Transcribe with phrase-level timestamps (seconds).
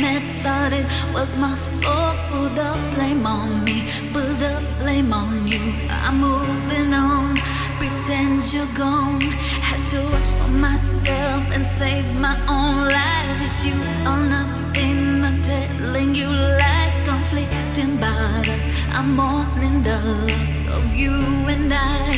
[0.00, 0.22] met.
[0.42, 2.16] Thought it was my fault.
[2.30, 5.60] Put the blame on me, put the blame on you.
[5.90, 7.36] I'm moving on,
[7.78, 9.20] pretend you're gone.
[9.68, 13.38] Had to watch for myself and save my own life.
[13.46, 15.24] It's you or nothing.
[15.24, 18.70] I'm telling you lies, conflicting about us.
[18.92, 21.14] I'm mourning the loss of you
[21.54, 22.16] and I,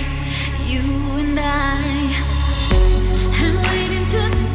[0.73, 0.85] you
[1.23, 1.81] and I.
[3.43, 4.50] I'm waiting to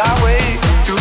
[0.00, 0.38] my way,
[0.84, 0.94] to.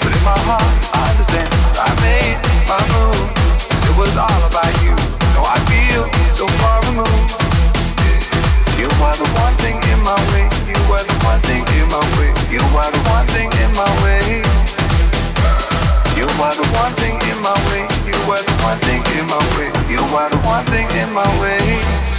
[0.00, 1.48] But in my heart, I understand.
[1.76, 3.28] I made my move.
[3.84, 4.96] It was all about you.
[5.36, 7.36] are I feel so far removed.
[8.80, 10.48] You were the one thing in my way.
[10.64, 12.32] You were the one thing in my way.
[12.48, 14.32] You were the one thing in my way.
[16.16, 16.94] You were the one
[18.80, 19.68] thing in my way.
[19.92, 22.11] You were the one thing in my way.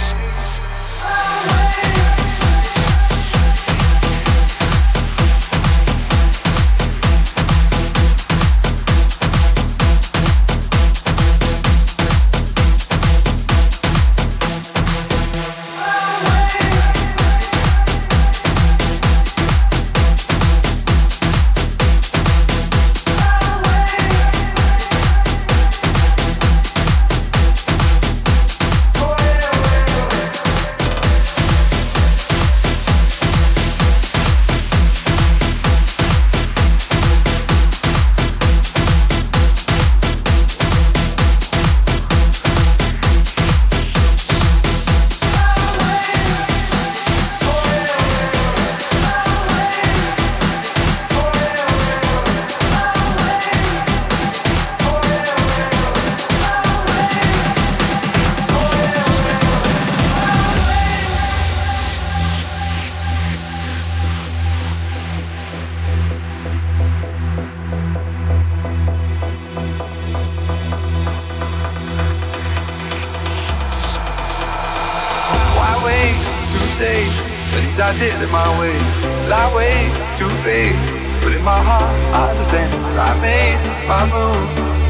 [78.34, 78.74] My way.
[79.30, 79.86] Lie way
[80.18, 80.74] too big,
[81.22, 82.74] but in my heart I understand.
[82.98, 84.42] I made my move.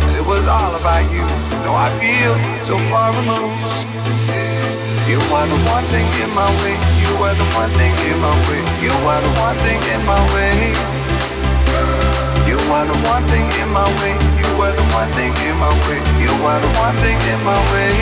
[0.08, 1.24] And It was all about you.
[1.60, 2.32] No, I feel
[2.64, 3.52] so far removed.
[5.04, 6.76] You were the one thing in my way.
[7.04, 8.60] You were the one thing in my way.
[8.80, 10.72] You were the one thing in my way.
[12.48, 14.16] You were the one thing in my way.
[14.40, 16.00] You were the one thing in my way.
[16.24, 17.92] You were the one thing in my way.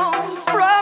[0.00, 0.79] from